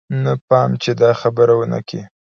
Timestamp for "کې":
1.87-2.01